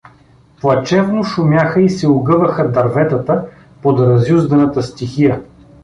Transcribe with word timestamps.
Плачевно 0.61 1.23
шумяха 1.23 1.81
и 1.81 1.89
се 1.89 2.07
огъваха 2.07 2.71
дърветата 2.71 3.45
под 3.81 3.99
разюзданата 3.99 4.83
стихия. 4.83 5.41